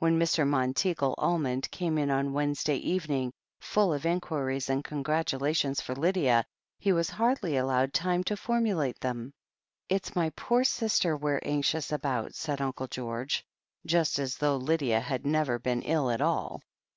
When 0.00 0.18
Mr. 0.18 0.44
Monteagle 0.44 1.14
Almond 1.16 1.70
came 1.70 1.96
in 1.96 2.10
on 2.10 2.32
Wednes 2.32 2.64
48 2.64 2.64
THE 2.66 2.72
HEEL 2.72 2.72
OF 2.72 2.80
ACHILLES 2.80 2.82
day 2.82 2.90
evening, 3.14 3.32
full 3.60 3.92
of 3.94 4.04
inquiries 4.04 4.68
and 4.68 4.82
congratulations 4.82 5.80
for 5.80 5.94
Lydia, 5.94 6.44
he 6.80 6.92
was 6.92 7.08
hardly 7.08 7.56
allowed 7.56 7.94
time 7.94 8.24
to 8.24 8.36
formulate 8.36 8.98
them. 8.98 9.32
"It's 9.88 10.16
my 10.16 10.30
poor 10.30 10.64
sister 10.64 11.16
we 11.16 11.30
are 11.30 11.44
anxious 11.44 11.92
about," 11.92 12.34
said 12.34 12.60
Uncle 12.60 12.88
George, 12.88 13.44
just 13.86 14.18
as 14.18 14.38
though 14.38 14.56
Lydia 14.56 14.98
had 14.98 15.24
never 15.24 15.60
been 15.60 15.82
ill 15.82 16.10
at 16.10 16.20
all. 16.20 16.62